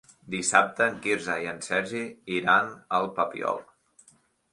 Dissabte 0.35 0.85
en 0.91 0.95
Quirze 1.03 1.35
i 1.43 1.49
en 1.51 1.59
Sergi 1.65 2.01
iran 2.39 2.73
al 3.01 3.11
Papiol. 3.21 3.61